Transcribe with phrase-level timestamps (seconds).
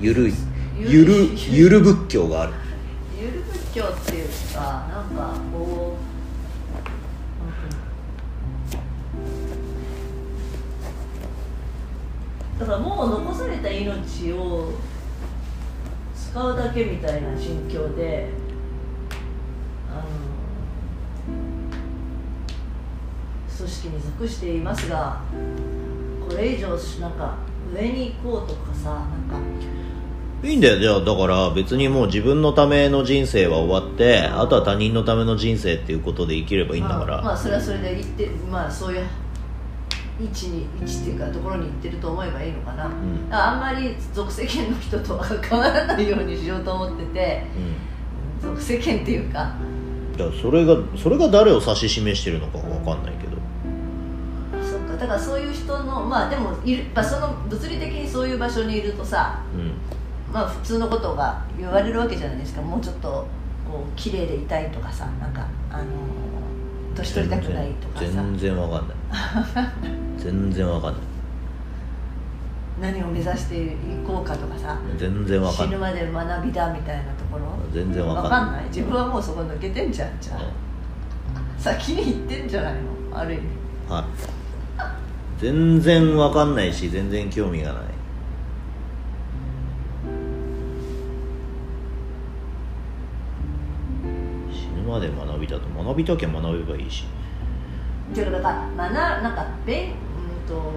[0.00, 0.34] ゆるい
[0.78, 2.54] ゆゆるゆゆる仏教がある。
[3.20, 5.98] ゆる仏教っていうかなんかこ
[12.56, 14.72] うだからもう残された命を
[16.14, 18.30] 使うだけみたいな心境で
[19.90, 20.02] あの
[23.54, 25.20] 組織に属していますが
[26.26, 26.68] これ以上
[27.00, 29.70] なんか上に行こうとかさなんか。
[30.42, 30.78] いいんだよ。
[30.78, 39.06] じゃあだから別にもう自分のための人生は終わってあとは他人のための人生っていうことで生きればいいんだから、まあ、まあそれはそれで行ってまあそういう
[40.18, 43.28] 位置に位置っていうかところに行ってると思えばいいのかな、ん。
[43.28, 47.46] だからあんまり属世間の人とは関わらないようにしようと思ってて
[48.42, 48.56] うん。
[48.56, 49.54] 属世間っていうか。
[50.16, 52.64] だからそれがそれが誰を指し示してるのかわ
[52.96, 53.39] かんないけど
[55.00, 59.72] だからそういう人のまあでもいる、まあ、その物理的にそういう場所にいるとさうん。
[60.30, 62.60] まあ普通のことが言われるわけじゃないですか。
[62.60, 63.26] もうちょっと
[63.66, 65.84] こう綺麗でいたいとかさなんかあの
[66.94, 68.04] 年取りたくないとかさ。
[68.04, 68.96] 全然わかんない。
[70.18, 71.02] 全然わかんない。
[72.80, 73.76] 何を目指してい
[74.06, 74.78] こうかとかさ。
[74.98, 75.92] 全然わか死ぬんない。
[75.92, 77.46] まで学びだみたいなところ。
[77.72, 78.64] 全然わかんない。
[78.66, 80.40] 自分はもうそこ抜けてんじゃんじゃあ。
[81.58, 83.18] 先に行ってんじゃないの？
[83.18, 83.46] ある意味。
[83.88, 84.04] うんはい
[85.40, 87.84] 全然わかんないし全然興味がない。
[94.52, 97.04] 死ぬまで学びだと学びたきゃ学べばいいし。
[98.14, 100.74] だから学なんか勉うんと、うん、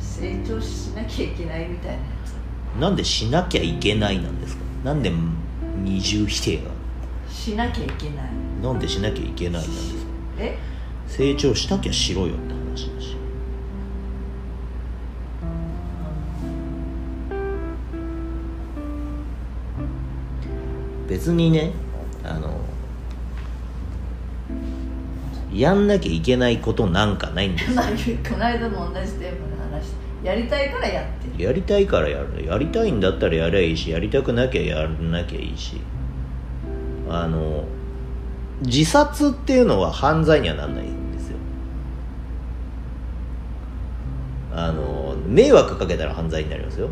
[0.00, 2.80] 成長しなきゃいけないみたいなやつ。
[2.80, 4.62] なんでしなきゃいけないなんですか？
[4.84, 5.12] なんで
[5.84, 6.70] 二重否定が
[7.30, 8.30] しなきゃいけない。
[8.60, 10.00] なんでしなきゃいけないなんですか？
[10.38, 10.58] え？
[11.06, 13.15] 成長しなきゃしろよって話だし
[21.16, 21.72] 別にね
[22.22, 22.60] あの
[25.50, 27.76] やんなきゃいけないことなんかないんですよ。
[27.76, 29.84] まあこの間も同じテーマで話。
[29.86, 31.42] してやりたいからやってる。
[31.42, 32.44] やりたいからやる。
[32.44, 35.80] やりたいんだったらやりゃいいしやりたくなきゃやらなきゃいいし。
[37.08, 37.64] あの
[38.60, 41.38] 自殺っていうのは犯罪にはなんないんですよ。
[44.52, 46.90] あの迷惑かけたら犯罪になりますよ、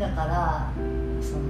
[0.00, 0.72] だから
[1.20, 1.40] その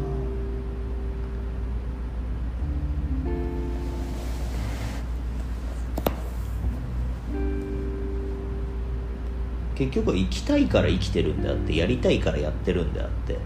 [9.76, 13.38] 結局生きたいから生きてるんであってやりたいからやってるんであって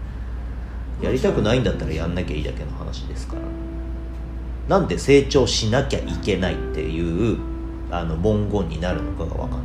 [1.01, 3.41] やりたくないんだったらやんなきゃいいだけの話ですから。
[4.67, 7.37] なんで成長しなきゃいけないっていう
[7.91, 9.59] あの文言になるのかが分かんない。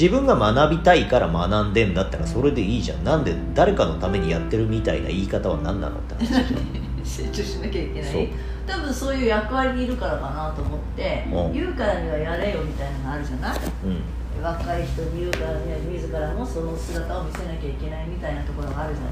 [0.00, 3.04] 自分が学びたいから学んでんだったらそれでいいじゃん。
[3.04, 6.44] なんで誰かのためにやってるみたいな言い方は何なのって話じゃん
[7.04, 8.28] 成長しなきゃいけない。
[8.66, 11.52] 多分そういう役割にいるからかなと思ってうん。
[11.52, 13.58] 言うからにはやれよみたいなのがあるじゃない？
[13.84, 14.42] うん。
[14.42, 19.10] 若い人に言うからには自らもその姿を見せなきゃいけないみたいなところがあるじゃな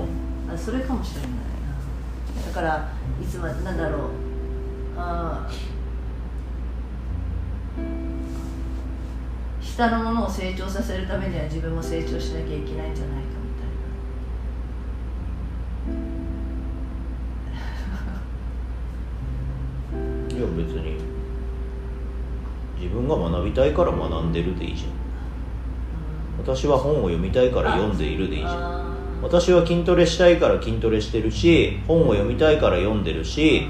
[0.00, 0.02] い？
[0.02, 0.52] うん。
[0.52, 1.36] あそれかもしれないな。
[2.44, 2.88] だから
[3.22, 4.00] いつまでなんだろう。
[4.96, 5.74] あー
[9.64, 13.54] 下のものを成長させるためには自分も成長しなきゃいけないんじゃないかみ
[20.30, 20.96] たいいや別に
[22.78, 24.90] 自分が学びたいから学んでるでいいじゃん。
[26.38, 28.52] 私は本を読みたいから読んでいるでいいじゃん。
[28.52, 28.84] あ
[29.22, 33.66] 私は筋トレしたいから筋トレしてるし本を読みたいから読んでるし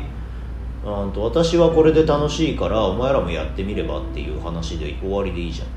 [0.84, 5.68] うんと私はこれで楽しいからお前らもやってみればっていう話で終わりでいいじゃん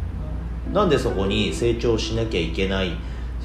[0.73, 2.91] なんでそこに成長しなきゃいけない？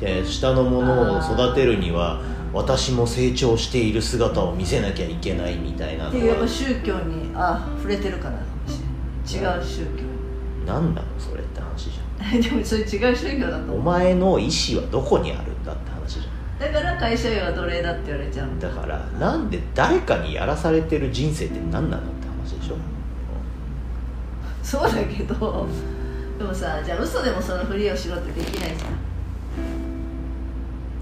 [0.00, 2.20] えー下のものを育てるには
[2.52, 9.58] 私も成長している姿を見せなきゃいけないみたいなっていうやっぱは宗教にあ触れてるからかもしれない。
[9.58, 10.02] 違う宗教。
[10.66, 16.72] 何なのそれって話じゃに でもそれ違う宗教だとんお前の意思はどこにあるんだって話じゃん。
[16.72, 22.76] だから会社員は奴隷だって言われちゃうんだからなんで誰かにやらされてる人生って何なのって話でしょ、
[24.62, 25.66] そうだけど
[26.38, 28.92] でもさじゃあ嘘でもそのふりをしろってできないじゃん。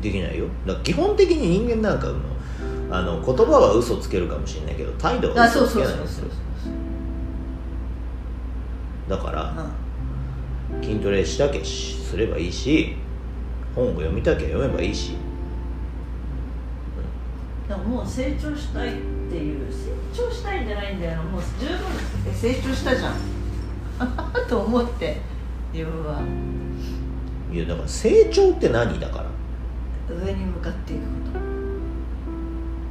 [0.02, 0.46] できないよ。
[0.66, 2.14] だから基本的に人間なんかの
[2.90, 6.02] あの言葉は嘘つけるかもしれないけど態度はあそう嘘つけそうそうそう。
[6.02, 6.26] ないんですよ。
[9.08, 9.54] だから
[10.80, 12.96] う筋トレしたけしすればいいし
[13.74, 15.12] 本を読みたきゃ読めばいいし。
[15.12, 15.16] ん
[17.68, 18.92] でももう成長したいっ
[19.30, 21.16] ていう成長したいんじゃないんだよ。
[21.16, 21.76] なもう十分
[22.28, 23.14] え成長したじゃん
[24.48, 25.20] と思って
[25.72, 26.20] 自分は。
[27.52, 29.18] いやだから成長って何だか
[30.08, 30.14] ら？
[30.14, 31.38] 上に向かっていくこ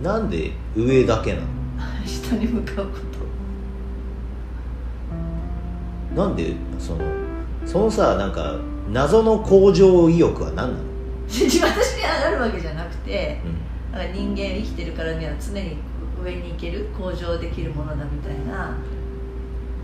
[0.04, 1.46] なんで上だけなの？
[2.02, 2.92] と 下に向かうこ
[6.16, 6.20] と。
[6.22, 7.00] なんでその
[7.66, 8.56] そのさなんか
[8.92, 10.74] 謎の向上意欲は何なの、
[11.30, 13.70] 私に上がるわけじゃなくてうん。
[14.14, 15.78] 人間生きてるからには常に
[16.24, 18.76] 上に行ける向上できるものだみたいな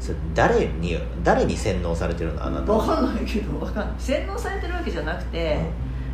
[0.06, 3.96] それ誰に誰に洗脳されてるのあなた分はかんないけど分かんない。
[3.98, 5.64] 洗脳されてるわけじゃなくてやっ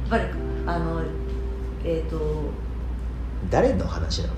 [0.10, 0.24] ぱり
[0.66, 1.04] あの
[1.84, 2.46] えっ、と
[3.50, 4.34] 誰の話なの？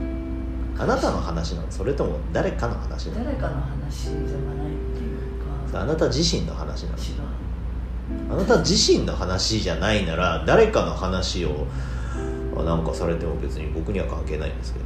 [0.79, 1.69] あなたの話なの？
[1.69, 3.25] それとも誰かの話なの？
[3.25, 4.27] 誰かの話じゃないっ
[4.95, 5.81] ていうか。
[5.81, 6.97] あなた自身の話なの？
[8.33, 11.67] あなた自身の話じゃないなら誰かの話を
[12.57, 14.85] あなんかされても別に僕には関係ないんですけど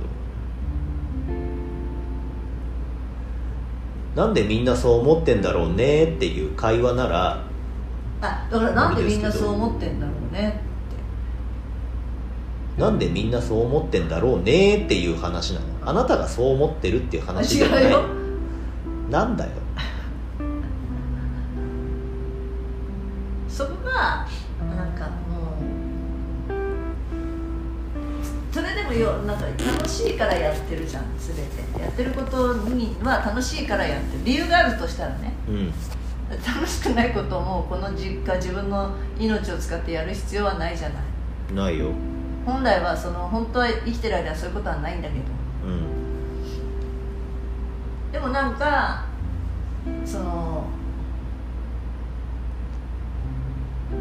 [4.17, 7.43] なんでみんなそう思ってんだろうねっていう会話なら
[8.19, 10.59] あだからなんでみんなそう思ってんだろうね
[12.79, 15.65] なんでみんなそう思ってんだろうねっていう話なの。
[15.83, 17.85] あなたがそう思ってるっていう話じゃない。
[19.09, 19.51] なんだよ
[28.99, 31.41] よなんか楽しいからやってるじゃん全て。
[31.81, 34.23] やってることには楽しいからやってる。
[34.23, 35.73] 理由があるとしたらねうん。
[36.45, 41.03] 楽しくないこともこの実家自分の命を使ってやる必要はないじゃない。
[41.55, 41.91] ないよ。
[42.45, 45.21] 本来はその本当は生きてる間はそういうことはないんだけど。
[45.65, 45.81] うん。
[48.11, 49.05] でもなんか
[50.05, 50.65] その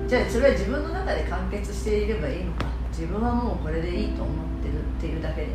[0.09, 2.67] じゃあそれは自分の中で完結していればいいのか。
[2.97, 4.56] 自分はもうこれでいいと思ってる
[4.99, 5.49] っていうだけで。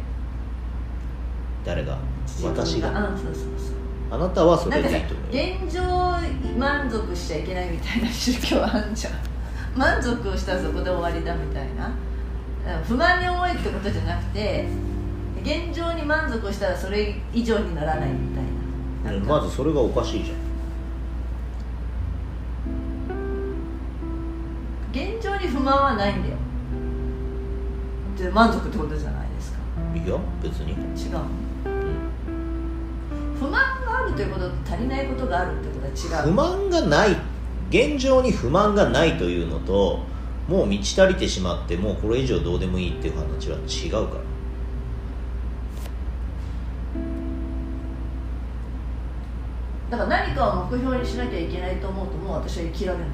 [1.65, 1.97] 誰が？
[2.43, 2.89] 私が。
[2.89, 3.45] あそうそうそう
[4.11, 5.43] あなたはそれでいいと思うよ。
[5.65, 5.81] 現状
[6.59, 9.13] 満足しちゃいけないみたいな宗教あんじゃん。
[9.77, 11.89] 満足をしたらそこで終わりだみたいな。
[12.87, 14.67] 不満に思えってことじゃなくて
[15.43, 18.43] 現状に満足をしたらそれ以上にならないみたい
[19.13, 19.17] な。
[19.19, 19.39] なんか。
[19.41, 20.37] まずそれがおかしいじゃん。
[24.91, 26.35] 現状に不満はないんだよ。
[28.17, 29.20] で満足ってことじゃない？
[30.05, 31.17] いや別に、違う。
[31.65, 33.35] うん。
[33.37, 33.53] 不満
[33.85, 36.31] があるということと足りないことがあるってことは違う。
[36.31, 37.17] 不満がない。
[37.69, 39.99] 現状に不満がないというのと
[40.47, 44.21] もう満ち足りてしまってもうこれ以上どうでもいいっていう話は違うから。
[49.91, 53.07] だから何かを目標にしなきゃいけないと思うともう私は生きられない。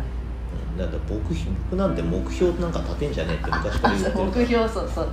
[0.73, 0.77] うん。
[0.77, 1.33] だって僕
[1.69, 5.07] 僕なんて目標なんか立てんじゃねえって昔から言ってる 目標そうそう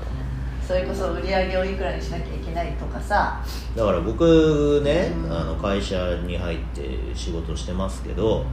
[0.66, 3.44] それこそ売り上げをいくらにしなきゃいけないとかさ。
[3.76, 5.32] だから僕ね、うん。
[5.32, 8.44] あの会社に入って仕事してますけど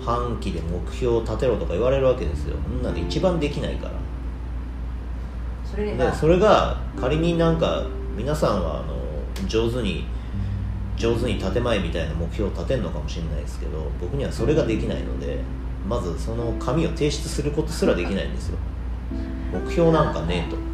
[0.00, 2.56] 半期で目標を立てろとか言われるわけですよ。
[2.62, 3.92] そんなの一番できないから。
[5.70, 7.84] それでそれが仮になんか
[8.16, 10.06] 皆さんはあの上手に
[10.96, 15.38] 上手に建前みたいな目標を立てるのかもしれないですけど僕にはそれができないので
[15.88, 18.58] まずその紙を提出することすらできないんですよ
[19.54, 20.73] 目標なんかねえと。